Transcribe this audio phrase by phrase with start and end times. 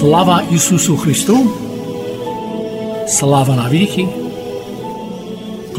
[0.00, 1.38] Слава Ісусу Христу!
[3.08, 4.19] Слава навіки!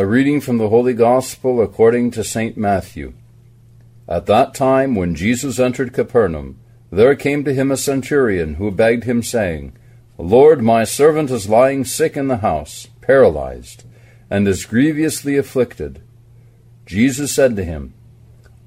[0.00, 2.56] A reading from the Holy Gospel according to St.
[2.56, 3.14] Matthew.
[4.08, 6.60] At that time, when Jesus entered Capernaum,
[6.92, 9.72] there came to him a centurion who begged him, saying,
[10.16, 13.82] Lord, my servant is lying sick in the house, paralyzed,
[14.30, 16.00] and is grievously afflicted.
[16.86, 17.92] Jesus said to him,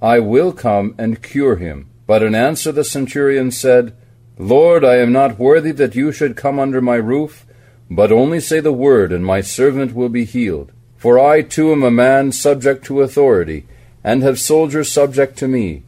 [0.01, 1.89] I will come and cure him.
[2.07, 3.95] But in answer the centurion said,
[4.37, 7.45] Lord, I am not worthy that you should come under my roof,
[7.89, 10.73] but only say the word, and my servant will be healed.
[11.01, 13.65] For I too am a man subject to authority,
[14.03, 15.81] and have soldiers subject to me.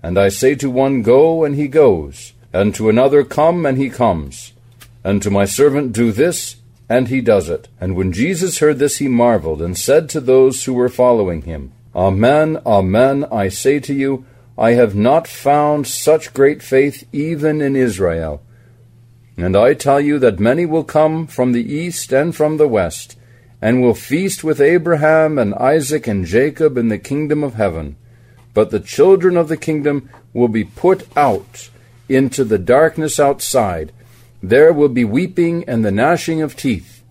[0.00, 3.90] And I say to one, Go, and he goes, and to another, Come, and he
[3.90, 4.52] comes,
[5.02, 6.54] and to my servant, Do this,
[6.88, 7.66] and he does it.
[7.80, 11.72] And when Jesus heard this, he marveled, and said to those who were following him,
[11.92, 14.24] Amen, amen, I say to you,
[14.56, 18.40] I have not found such great faith even in Israel.
[19.36, 23.16] And I tell you that many will come from the east and from the west,
[23.60, 27.96] and will feast with Abraham and Isaac and Jacob in the kingdom of heaven.
[28.52, 31.70] But the children of the kingdom will be put out
[32.08, 33.92] into the darkness outside.
[34.42, 37.02] There will be weeping and the gnashing of teeth.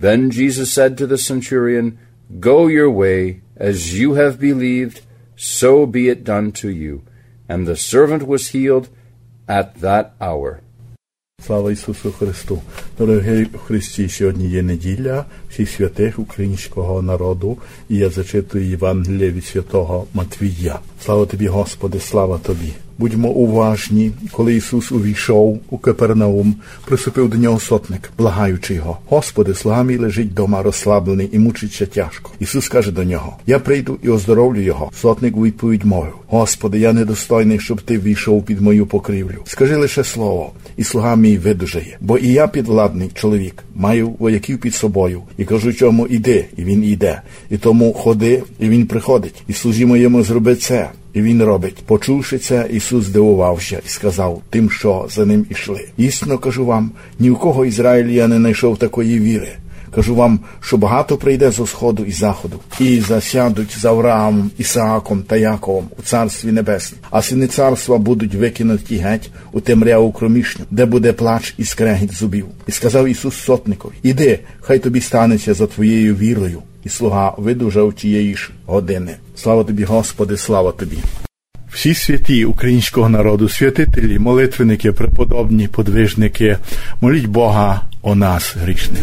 [0.00, 1.98] Then Jesus said to the centurion,
[2.40, 5.02] Go your way, as you have believed,
[5.36, 7.02] so be it done to you.
[7.48, 8.88] And the servant was healed
[9.46, 10.61] at that hour.
[11.46, 12.62] Слава Ісусу Христу!
[12.98, 17.58] Дорогі Христі, сьогодні є неділя всіх святих українського народу,
[17.88, 20.78] і я зачитую Євангелія від святого Матвія.
[21.04, 22.72] Слава тобі, Господи, слава тобі!
[22.98, 26.54] Будьмо уважні, коли Ісус увійшов у Капернаум,
[26.84, 28.98] приступив до нього сотник, благаючи його.
[29.08, 32.30] Господи, слуга мій лежить дома розслаблений і мучиться тяжко.
[32.40, 34.90] Ісус каже до нього: Я прийду і оздоровлю його.
[35.00, 39.42] Сотник у відповідь мовив: Господи, я недостойний, щоб ти війшов під мою покрівлю.
[39.44, 41.96] Скажи лише слово, і слуга мій видужає.
[42.00, 46.84] Бо і я підвладний чоловік, маю вояків під собою, і кажу, чому іди, і він
[46.84, 47.22] іде.
[47.50, 49.42] І тому ходи, і він приходить.
[49.48, 50.90] І служі моєму зроби це.
[51.12, 51.82] І він робить.
[51.86, 55.88] Почувши це, Ісус здивувався і сказав тим, що за ним ішли.
[55.96, 59.48] Істинно кажу вам, ні в кого Ізраїль я не знайшов такої віри.
[59.94, 65.36] Кажу вам, що багато прийде зо сходу і заходу, і засядуть з Авраамом, Ісааком та
[65.36, 71.12] Яковом у царстві небесному, а сини царства будуть викинуті геть у темряву кромішню, де буде
[71.12, 72.46] плач і скрегіт зубів.
[72.66, 76.62] І сказав Ісус сотникові: Іди, хай тобі станеться за твоєю вірою.
[76.84, 79.16] І слуга видужав тієї ж години.
[79.36, 80.98] Слава тобі, Господи, слава тобі.
[81.72, 86.58] Всі святі українського народу, святителі, молитвенники, преподобні, подвижники,
[87.00, 89.02] моліть Бога о нас грішних.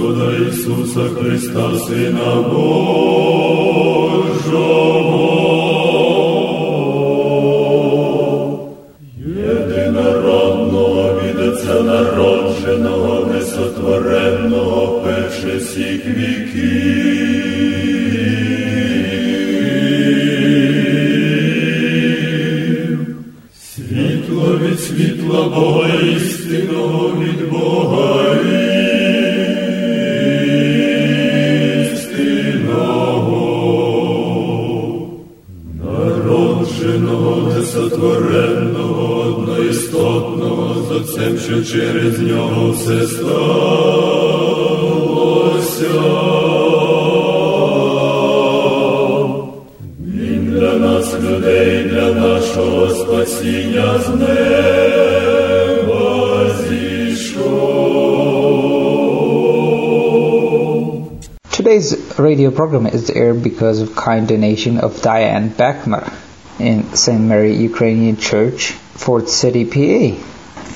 [0.00, 3.80] Господа Ісуса Христа, Сина Божого.
[51.39, 54.45] людей, для нашого спасіння з неба
[56.69, 57.95] зійшов.
[61.57, 66.05] Today's radio program is aired because of kind donation of Diane Beckmer
[66.59, 67.21] in St.
[67.31, 68.59] Mary Ukrainian Church,
[69.03, 70.15] Fort City, PA.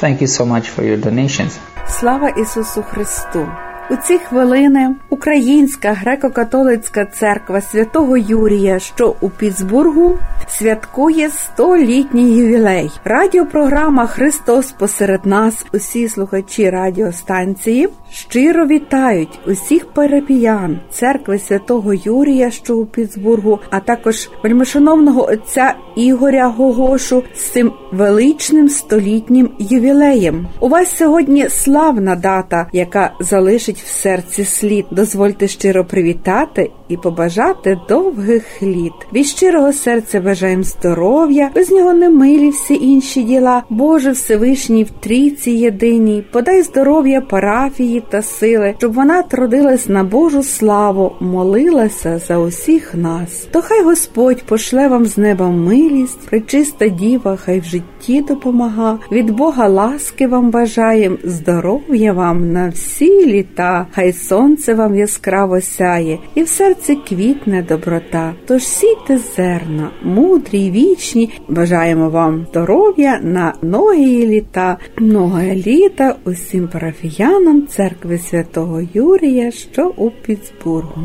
[0.02, 1.60] Thank you so much for your donations.
[1.88, 3.48] Слава Ісусу Христу!
[3.91, 12.91] У ці хвилини Українська греко-католицька церква святого Юрія, що у Пітсбургу, святкує 100-літній ювілей.
[13.05, 22.77] Радіопрограма Христос посеред нас, усі слухачі радіостанції, щиро вітають усіх парапіян церкви святого Юрія, що
[22.77, 30.47] у Пітсбургу, а також вельмишановного отця Ігоря Гогошу з цим величним столітнім ювілеєм.
[30.61, 34.87] У вас сьогодні славна дата, яка залишить в серці слід.
[34.91, 38.93] Дозвольте щиро привітати і побажати довгих літ.
[39.13, 43.63] Від щирого серця бажаємо здоров'я, без нього не милі всі інші діла.
[43.71, 50.43] Боже Всевишній в трійці єдиній, подай здоров'я парафії та сили, щоб вона трудилась на Божу
[50.43, 53.49] славу, молилася за усіх нас.
[53.51, 58.99] То хай Господь пошле вам з неба милість, причиста діва, хай в житті допомага.
[59.13, 66.19] Від Бога ласки вам бажаєм, здоров'я вам на всі літа, хай сонце вам яскраво сяє,
[66.35, 68.35] і в серці квітне доброта.
[68.47, 71.31] Тож сійте зерна, мудрі й вічні.
[71.49, 80.11] Бажаємо вам здоров'я на ноги літа, многое літа усім парафіянам церкви святого Юрія, що у
[80.11, 81.03] Пітсбургу.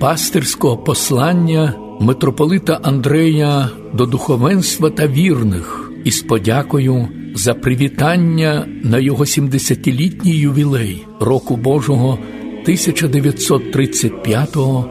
[0.00, 10.36] Пастирського послання митрополита Андрея до духовенства та вірних із подякою за привітання на його 70-літній
[10.36, 12.18] ювілей року Божого
[12.66, 14.90] 1935-го.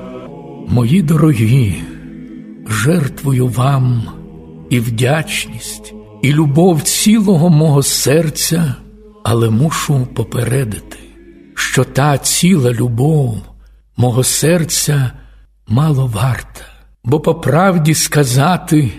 [0.67, 1.75] Мої дорогі,
[2.67, 4.03] жертвую вам
[4.69, 8.75] і вдячність, і любов цілого мого серця,
[9.23, 10.97] але мушу попередити,
[11.55, 13.41] що та ціла любов
[13.97, 15.11] мого серця
[15.67, 16.65] мало варта,
[17.03, 18.91] бо по правді сказати,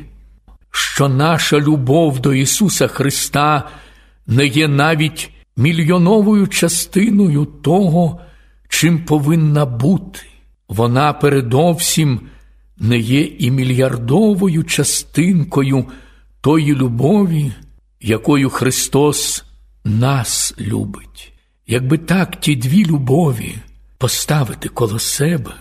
[0.70, 3.68] що наша любов до Ісуса Христа
[4.26, 8.20] не є навіть мільйоновою частиною того,
[8.68, 10.20] чим повинна бути.
[10.68, 12.20] Вона передовсім
[12.78, 15.86] не є і мільярдовою частинкою
[16.40, 17.52] тої любові,
[18.00, 19.44] якою Христос
[19.84, 21.32] нас любить.
[21.66, 23.54] Якби так ті дві любові
[23.98, 25.54] поставити коло себе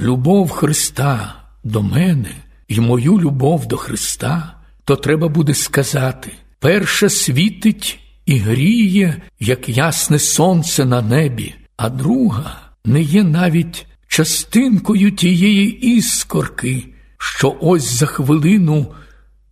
[0.00, 1.34] любов Христа
[1.64, 2.34] до мене
[2.68, 10.18] і мою любов до Христа, то треба буде сказати: перша світить і гріє, як ясне
[10.18, 16.84] сонце на небі, а друга не є навіть частинкою тієї іскорки,
[17.18, 18.94] що ось за хвилину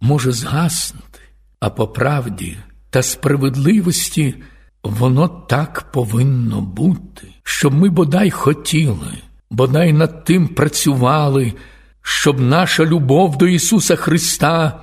[0.00, 1.20] може згаснути,
[1.60, 2.56] а по правді
[2.90, 4.34] та справедливості
[4.82, 9.18] воно так повинно бути, щоб ми бодай хотіли,
[9.50, 11.54] бодай над тим працювали,
[12.02, 14.80] щоб наша любов до Ісуса Христа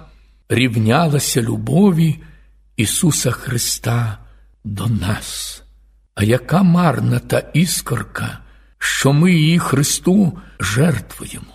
[0.50, 2.20] рівнялася любові
[2.78, 4.18] Ісуса Христа
[4.64, 5.64] до нас.
[6.16, 8.40] А яка марна та іскорка,
[8.80, 11.54] що ми її Христу жертвуємо.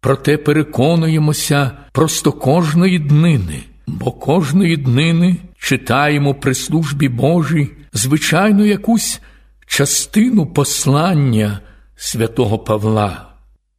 [0.00, 9.20] Проте переконуємося просто кожної днини, бо кожної днини читаємо при службі Божій, звичайно, якусь
[9.66, 11.60] частину послання
[11.96, 13.26] святого Павла,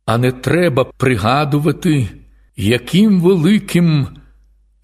[0.05, 2.07] а не треба пригадувати,
[2.55, 4.07] яким великим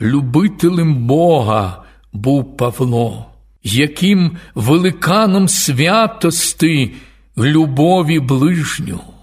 [0.02, 3.26] любителем Бога був Павло,
[3.64, 6.92] яким великаном святости
[7.38, 9.14] любові ближнього.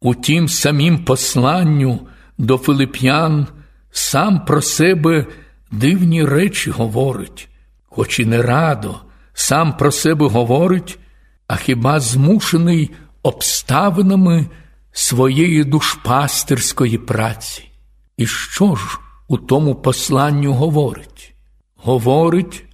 [0.00, 2.00] У тім самім посланню
[2.38, 3.46] до Филип'ян
[3.90, 5.26] сам про себе
[5.72, 7.48] дивні речі говорить,
[7.88, 8.94] хоч і не радо,
[9.34, 10.98] сам про себе говорить,
[11.46, 12.90] а хіба змушений
[13.22, 14.46] обставинами
[14.92, 17.68] своєї душпастерської праці.
[18.16, 18.98] І що ж
[19.28, 21.34] у тому посланню говорить?
[21.76, 22.64] Говорить,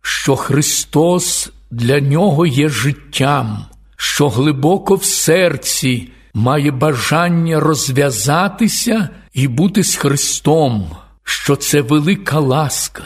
[0.00, 9.84] що Христос для нього є життям, що глибоко в серці має бажання розв'язатися і бути
[9.84, 10.90] з Христом,
[11.28, 13.04] що це велика ласка,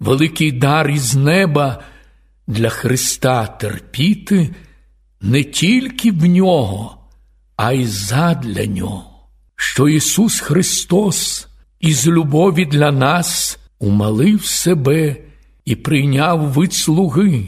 [0.00, 1.82] великий дар із неба
[2.46, 4.54] для Христа терпіти
[5.20, 6.98] не тільки в нього,
[7.56, 11.48] а й задля нього, що Ісус Христос
[11.80, 15.16] із любові для нас умалив себе
[15.64, 17.44] і прийняв вид слуги,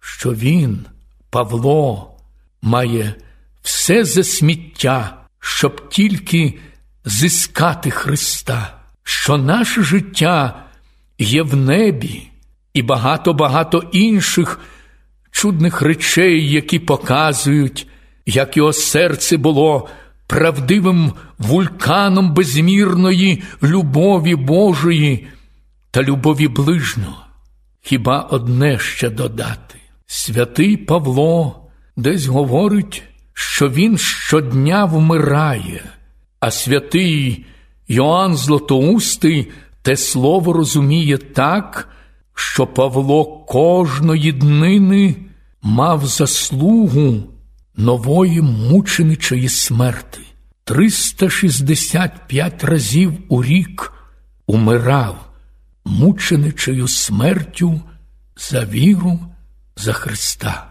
[0.00, 0.86] що Він,
[1.30, 2.16] Павло,
[2.62, 3.14] має
[3.62, 6.58] все за сміття, щоб тільки
[7.04, 8.77] зискати Христа,
[9.10, 10.64] що наше життя
[11.18, 12.22] є в небі
[12.74, 14.60] і багато-багато інших
[15.30, 17.86] чудних речей, які показують,
[18.26, 19.88] як його серце було
[20.26, 25.26] правдивим вулканом безмірної любові Божої
[25.90, 27.24] та любові ближнього.
[27.80, 29.78] Хіба одне ще додати?
[30.06, 35.84] Святий Павло десь говорить, що він щодня вмирає,
[36.40, 37.44] а святий
[37.88, 39.48] Йоанн Златоустий
[39.82, 41.88] те слово розуміє так,
[42.34, 45.16] що Павло кожної днини
[45.62, 47.22] мав заслугу
[47.76, 50.20] нової мученичої смерти.
[50.64, 53.92] 365 разів у рік
[54.46, 55.28] умирав
[55.84, 57.80] мученичою смертю
[58.36, 59.18] за віру
[59.76, 60.66] за Христа.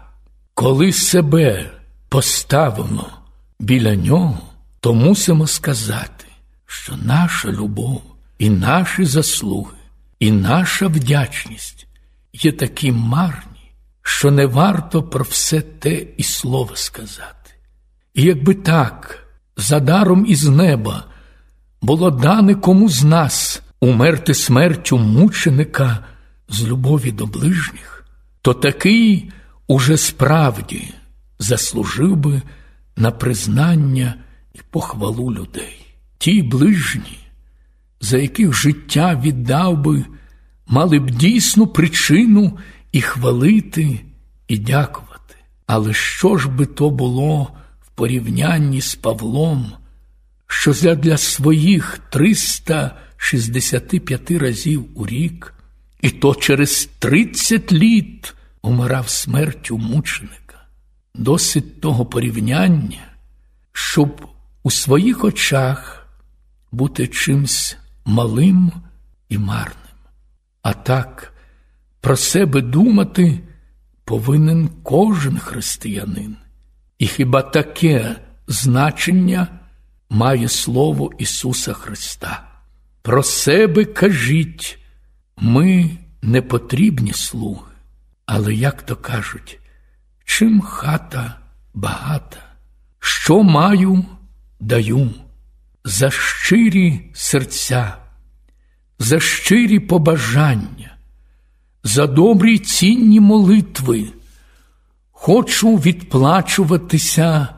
[0.54, 1.70] Коли себе
[2.08, 3.06] поставимо
[3.60, 4.38] біля нього,
[4.80, 6.27] то мусимо сказати,
[6.70, 8.02] що наша любов
[8.38, 9.76] і наші заслуги,
[10.20, 11.86] і наша вдячність
[12.32, 13.72] є такі марні,
[14.02, 17.50] що не варто про все те і слово сказати.
[18.14, 21.04] І якби так, за даром із неба
[21.82, 25.98] було дане кому з нас умерти смертю мученика
[26.48, 28.06] з любові до ближніх,
[28.42, 29.32] то такий
[29.66, 30.94] уже справді
[31.38, 32.42] заслужив би
[32.96, 34.14] на признання
[34.54, 35.87] і похвалу людей.
[36.18, 37.18] Ті ближні,
[38.00, 40.04] за яких життя віддав би,
[40.66, 42.58] мали б дійсну причину
[42.92, 44.00] і хвалити,
[44.48, 45.34] і дякувати.
[45.66, 49.72] Але що ж би то було в порівнянні з Павлом,
[50.46, 55.54] що для своїх 365 разів у рік,
[56.00, 60.64] і то через 30 літ умирав смертю мученика?
[61.14, 63.04] Досить того порівняння,
[63.72, 64.26] щоб
[64.62, 65.97] у своїх очах
[66.72, 68.72] бути чимсь малим
[69.28, 69.74] і марним.
[70.62, 71.32] А так,
[72.00, 73.40] про себе думати
[74.04, 76.36] повинен кожен християнин.
[76.98, 79.48] І хіба таке значення
[80.10, 82.44] має слово Ісуса Христа?
[83.02, 84.78] Про себе кажіть,
[85.36, 85.90] ми
[86.22, 87.72] не потрібні слуги,
[88.26, 89.60] але, як то кажуть,
[90.24, 91.38] чим хата
[91.74, 92.42] багата,
[92.98, 94.04] що маю,
[94.60, 95.10] даю
[95.88, 97.96] за щирі серця,
[98.98, 100.96] за щирі побажання,
[101.84, 104.08] за добрі цінні молитви.
[105.10, 107.48] Хочу відплачуватися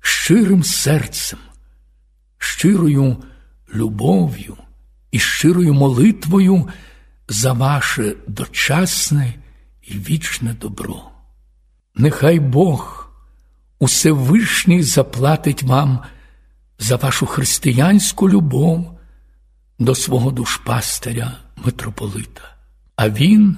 [0.00, 1.38] щирим серцем,
[2.38, 3.16] щирою
[3.74, 4.56] любов'ю
[5.10, 6.68] і щирою молитвою
[7.28, 9.34] за ваше дочасне
[9.82, 11.02] і вічне добро.
[11.94, 13.10] Нехай Бог
[13.78, 16.00] Усевишній заплатить вам
[16.80, 18.98] за вашу християнську любов
[19.78, 21.32] до свого душпастиря
[21.64, 22.56] митрополита,
[22.96, 23.56] а Він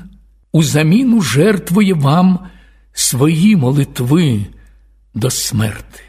[0.52, 2.38] у заміну жертвує вам
[2.92, 4.46] свої молитви
[5.14, 6.00] до смерти.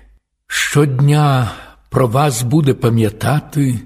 [0.47, 1.51] Щодня
[1.89, 3.79] про вас буде пам'ятати,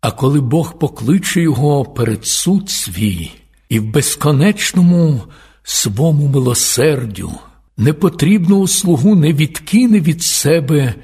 [0.00, 3.30] а коли Бог покличе його перед суд свій
[3.68, 5.22] і в безконечному
[5.62, 7.32] свому милосердю
[7.76, 10.94] непотрібного слугу не відкине від себе,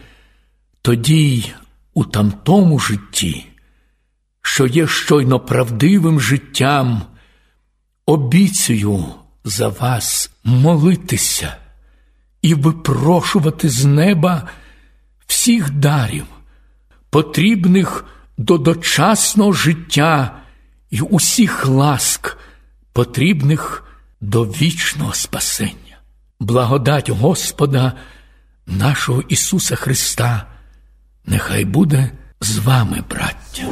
[0.83, 1.45] тоді
[1.97, 3.47] у тамтому житті,
[4.43, 7.03] що є щойно правдивим життям,
[8.07, 9.05] обіцюю
[9.45, 11.57] за вас молитися
[12.43, 14.49] і випрошувати з неба
[15.27, 16.27] всіх дарів,
[17.11, 18.05] потрібних
[18.39, 20.39] до дочасного життя
[20.91, 22.37] і усіх ласк,
[22.93, 23.85] потрібних
[24.21, 25.99] до вічного спасення.
[26.41, 27.93] Благодать Господа
[28.67, 30.56] нашого Ісуса Христа
[31.27, 33.63] Нехай буде з вами, браття.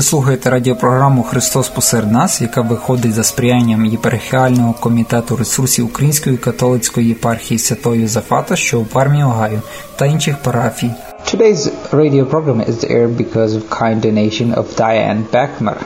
[0.00, 7.08] Ви слухаєте радіопрограму Христос посеред нас, яка виходить за сприянням єпархіального комітету ресурсів Української католицької
[7.08, 9.62] єпархії Святої Зафата, що у Пармі Огайо,
[9.96, 10.90] та інших парафій.
[11.24, 15.76] Today's radio program is aired because of kind donation of Diane Beckmer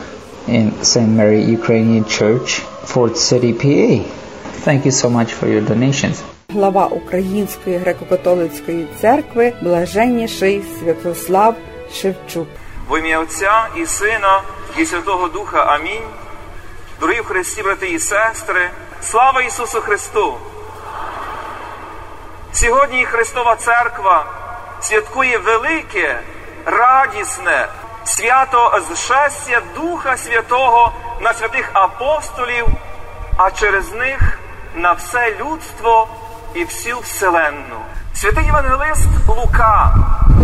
[0.48, 1.10] in St.
[1.18, 2.48] Mary Ukrainian Church,
[2.92, 3.92] Fort City, PA.
[4.66, 6.16] Thank you so much for your donations.
[6.48, 11.54] Глава Української греко-католицької церкви блаженніший Святослав
[11.92, 12.46] Шевчук.
[12.88, 14.42] В ім'я Отця і Сина,
[14.76, 15.64] і Святого Духа.
[15.64, 16.08] Амінь.
[17.00, 18.70] Дорогі в Христі, брати і сестри,
[19.02, 20.34] слава Ісусу Христу!
[22.52, 24.26] Сьогодні Христова Церква
[24.80, 26.20] святкує велике,
[26.66, 27.68] радісне
[28.04, 32.66] свято зшестя Духа Святого на святих апостолів,
[33.36, 34.38] а через них
[34.74, 36.08] на все людство
[36.54, 37.80] і всю вселенну.
[38.14, 39.94] Святий Євангелист Лука,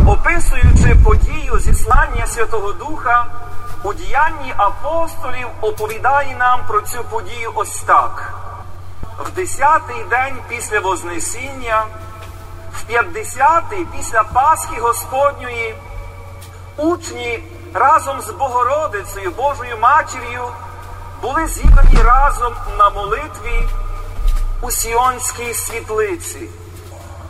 [0.06, 3.26] описуючи подію зіслання Святого Духа,
[3.82, 8.34] у діянні апостолів оповідає нам про цю подію ось так.
[9.18, 11.84] В десятий день після Вознесіння,
[12.72, 15.74] в п'ятдесятий після Пасхи Господньої,
[16.76, 20.44] учні разом з Богородицею, Божою Матір'ю,
[21.22, 23.68] були зібрані разом на молитві
[24.60, 26.48] у Сіонській світлиці.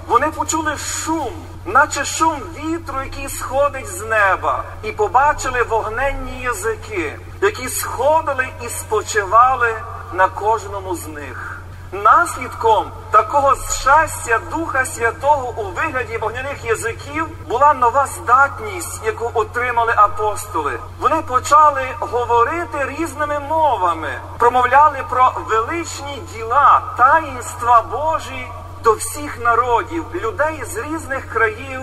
[0.08, 1.32] Вони почули шум,
[1.64, 9.74] наче шум вітру, який сходить з неба, і побачили вогненні язики, які сходили і спочивали
[10.12, 11.56] на кожному з них.
[11.92, 20.78] Наслідком такого щастя Духа Святого у вигляді вогняних язиків була нова здатність, яку отримали апостоли.
[21.00, 28.46] Вони почали говорити різними мовами, промовляли про величні діла, таїнства Божі
[28.84, 31.80] до всіх народів, людей з різних країв,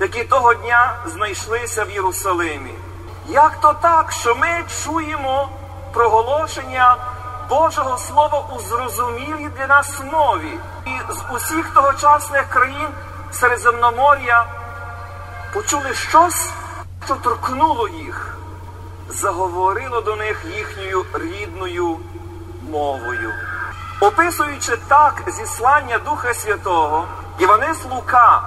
[0.00, 2.74] які того дня знайшлися в Єрусалимі.
[3.28, 5.48] Як то так, що ми чуємо
[5.92, 6.96] проголошення
[7.48, 12.88] Божого Слова у зрозумілій для нас мові, і з усіх тогочасних країн
[13.32, 14.46] Середземномор'я
[15.54, 16.50] почули щось,
[17.04, 18.36] що торкнуло їх,
[19.08, 21.98] заговорило до них їхньою рідною
[22.70, 23.32] мовою.
[24.00, 27.04] Описуючи так зіслання Духа Святого,
[27.38, 28.42] Іванис Лука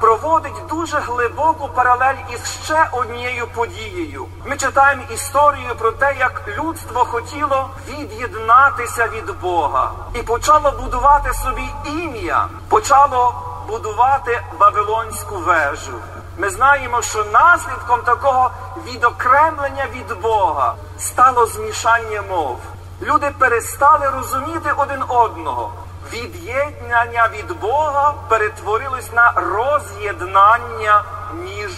[0.00, 4.26] проводить дуже глибоку паралель із ще однією подією.
[4.46, 11.68] Ми читаємо історію про те, як людство хотіло від'єднатися від Бога і почало будувати собі
[11.84, 13.34] ім'я, почало
[13.68, 15.98] будувати Вавилонську вежу.
[16.38, 18.50] Ми знаємо, що наслідком такого
[18.86, 22.60] відокремлення від Бога стало змішання мов.
[23.02, 25.72] Люди перестали розуміти один одного.
[26.12, 31.04] Від'єднання від Бога перетворилось на роз'єднання
[31.34, 31.70] між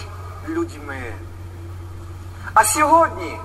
[0.47, 1.13] людьми.
[2.53, 3.39] А сьогодні,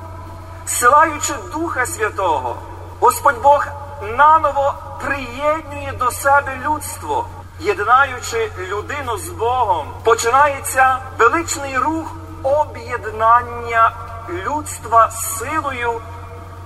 [0.66, 2.56] силаючи Духа Святого,
[3.00, 3.66] Господь Бог
[4.02, 7.26] наново приєднує до себе людство,
[7.60, 13.92] єднаючи людину з Богом, починається величний рух об'єднання
[14.28, 16.00] людства силою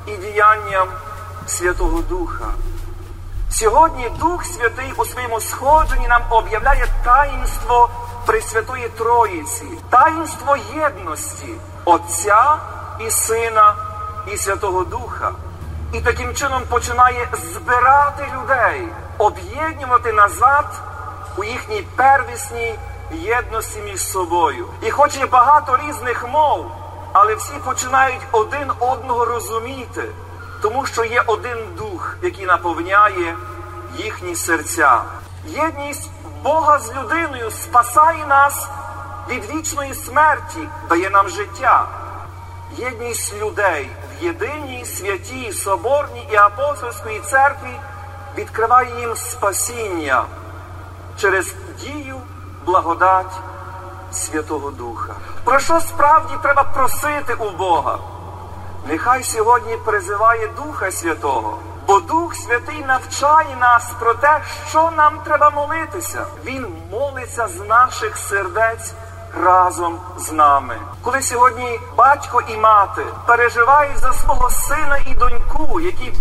[0.06, 0.88] і діянням
[1.46, 2.46] Святого Духа.
[3.50, 7.90] Сьогодні Дух Святий у своєму сходженні нам об'являє таїнство
[8.26, 11.48] Пресвятої Троїці, таїнство єдності
[11.84, 12.56] Отця
[13.00, 13.74] і Сина
[14.32, 15.32] і Святого Духа.
[15.92, 18.88] І таким чином починає збирати людей,
[19.18, 20.66] об'єднувати назад
[21.36, 22.74] у їхній первісній
[23.12, 24.66] єдності між собою.
[24.82, 26.66] І хоч є багато різних мов,
[27.18, 30.04] але всі починають один одного розуміти,
[30.62, 33.36] тому що є один дух, який наповняє
[33.96, 35.02] їхні серця.
[35.46, 36.10] Єдність
[36.42, 38.68] Бога з людиною спасає нас
[39.28, 41.88] від вічної смерті, дає нам життя.
[42.76, 47.80] Єдність людей в єдиній святій, соборній і апостольській церкві
[48.38, 50.24] відкриває їм спасіння
[51.20, 52.20] через дію
[52.66, 53.40] благодать
[54.12, 55.14] Святого Духа.
[55.44, 57.98] Про що справді треба просити у Бога?
[58.88, 65.50] Нехай сьогодні призиває Духа Святого, бо Дух Святий навчає нас про те, що нам треба
[65.50, 66.26] молитися.
[66.44, 68.94] Він молиться з наших сердець
[69.44, 70.76] разом з нами.
[71.02, 76.12] Коли сьогодні батько і мати переживають за свого сина і доньку, які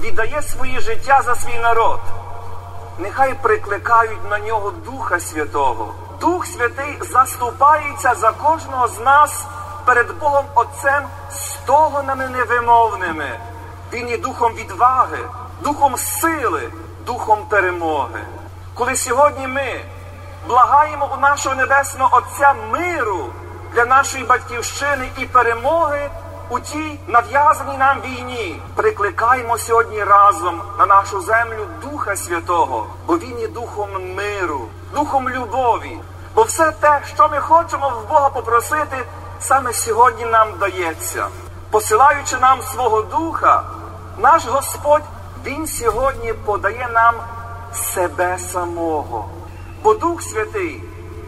[0.00, 2.00] віддає своє життя за свій народ,
[2.98, 5.94] нехай прикликають на нього Духа Святого.
[6.20, 9.44] Дух Святий заступається за кожного з нас
[9.84, 13.40] перед Богом Отцем стогонами невимовними.
[13.92, 15.18] Він є духом відваги,
[15.60, 16.70] духом сили,
[17.06, 18.20] духом перемоги.
[18.74, 19.80] Коли сьогодні ми
[20.48, 23.26] благаємо у нашого Небесного Отця миру
[23.74, 26.10] для нашої батьківщини і перемоги
[26.48, 33.38] у тій нав'язаній нам війні, прикликаємо сьогодні разом на нашу землю Духа Святого, бо Він
[33.38, 35.98] є духом миру, духом любові.
[36.34, 39.04] Бо все те, що ми хочемо в Бога попросити,
[39.40, 41.26] саме сьогодні нам дається.
[41.70, 43.62] Посилаючи нам свого Духа,
[44.18, 45.02] наш Господь,
[45.44, 47.14] Він сьогодні подає нам
[47.72, 49.28] себе самого.
[49.82, 50.82] Бо Дух Святий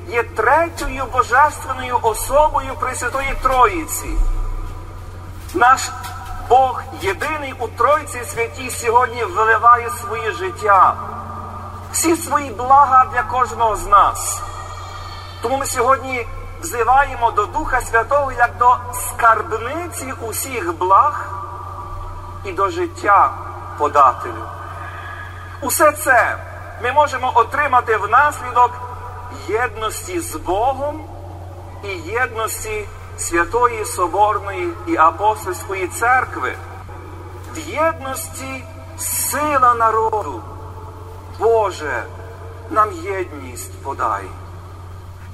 [0.08, 4.08] є третьою божественною особою Пресвятої Троїці.
[5.54, 5.90] Наш
[6.48, 10.94] Бог єдиний у Тройці святій сьогодні виливає своє життя,
[11.92, 14.42] всі свої блага для кожного з нас.
[15.42, 16.26] Тому ми сьогодні
[16.60, 21.30] взиваємо до Духа Святого як до скарбниці усіх благ
[22.44, 23.30] і до життя
[23.78, 24.44] подателю.
[25.60, 26.36] Усе це
[26.82, 28.70] ми можемо отримати внаслідок
[29.48, 31.04] єдності з Богом
[31.84, 36.54] і єдності Святої Соборної і Апостольської церкви,
[37.54, 38.64] в єдності
[38.98, 40.42] сила народу.
[41.38, 42.02] Боже,
[42.70, 44.24] нам єдність подай.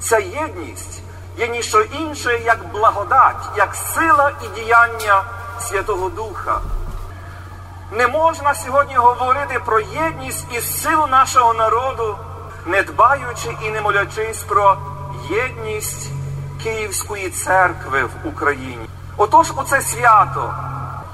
[0.00, 1.02] Ця єдність
[1.38, 5.24] є ніщо інше, як благодать, як сила і діяння
[5.60, 6.60] Святого Духа.
[7.92, 12.18] Не можна сьогодні говорити про єдність і силу нашого народу,
[12.66, 14.76] не дбаючи і не молячись про
[15.30, 16.10] єдність
[16.62, 18.88] Київської церкви в Україні.
[19.16, 20.54] Отож, у це свято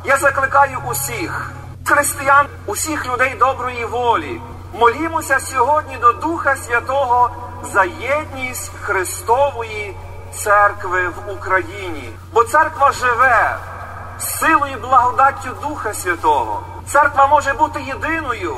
[0.05, 1.53] я закликаю усіх
[1.85, 4.41] християн, усіх людей доброї волі.
[4.73, 7.31] Молімося сьогодні до Духа Святого
[7.73, 9.97] за єдність Христової
[10.33, 12.13] церкви в Україні.
[12.33, 13.57] Бо церква живе
[14.19, 16.63] силою благодаттю Духа Святого.
[16.87, 18.57] Церква може бути єдиною,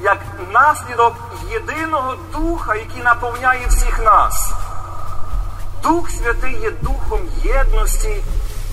[0.00, 0.18] як
[0.52, 1.14] наслідок
[1.50, 4.52] єдиного Духа, який наповняє всіх нас.
[5.82, 8.22] Дух Святий є духом єдності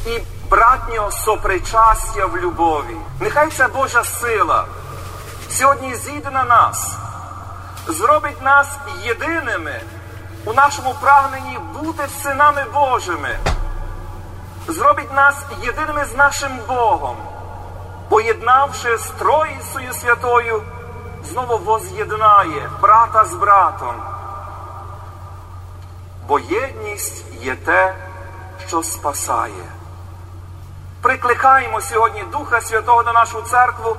[0.05, 2.97] і братнього сопричастя в любові.
[3.19, 4.65] Нехай ця Божа сила
[5.53, 6.97] сьогодні зійде на нас,
[7.87, 8.67] зробить нас
[9.03, 9.81] єдиними
[10.45, 13.37] у нашому прагненні бути синами Божими,
[14.67, 17.17] зробить нас єдиними з нашим Богом,
[18.09, 20.61] поєднавши з Троїцею Святою,
[21.23, 23.95] знову воз'єднає брата з братом.
[26.27, 27.95] Бо єдність є те,
[28.67, 29.65] що спасає.
[31.01, 33.97] Прикликаємо сьогодні Духа Святого на нашу церкву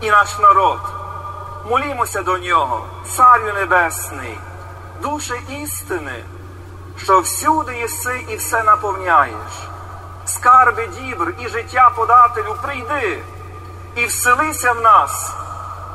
[0.00, 0.95] і наш народ.
[1.68, 4.38] Молімося до нього, Царю Небесний,
[5.02, 6.24] душе істини,
[6.96, 9.52] що всюди єси і все наповняєш.
[10.24, 13.22] Скарби дібр і життя подателю, прийди
[13.96, 15.32] і вселися в нас,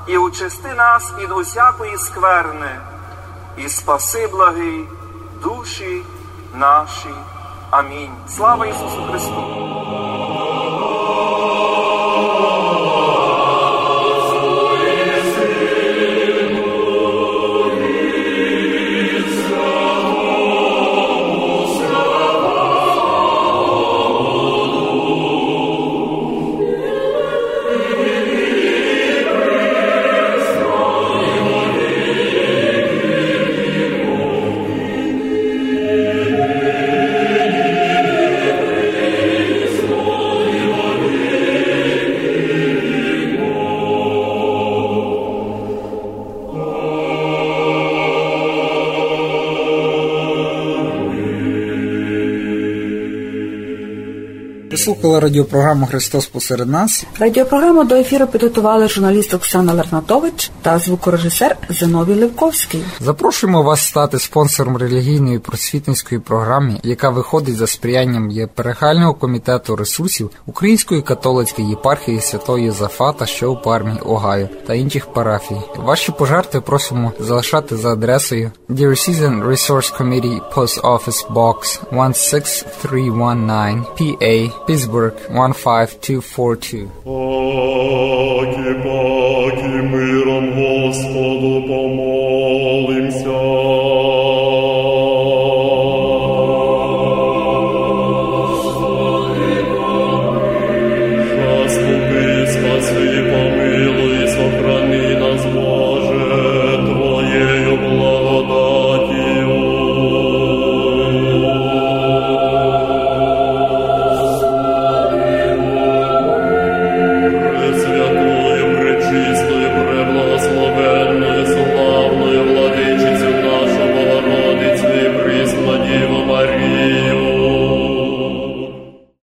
[0.08, 2.80] і очисти нас від усякої скверни,
[3.58, 4.88] і спаси благий
[5.42, 6.02] душі
[6.54, 7.10] наші.
[7.70, 8.14] Амінь.
[8.28, 9.81] Слава Ісусу Христу!
[54.82, 57.06] Слухали радіопрограму Христос посеред нас.
[57.20, 62.84] Радіопрограму до ефіру підготували журналіст Оксана Лернатович та звукорежисер Зиновій Левковський.
[63.00, 71.02] Запрошуємо вас стати спонсором релігійної просвітницької програми, яка виходить за сприянням єперегального комітету ресурсів Української
[71.02, 75.62] католицької єпархії Святої Єзафата, що у Пармі, Огайо та інших парафій.
[75.78, 84.52] Ваші пожертви просимо залишати за адресою Dear Season Resource Committee Post Office Box 16319 PA
[84.71, 86.89] Pittsburgh 15242.
[87.05, 93.80] Паки, паки, миром Господу помолимся.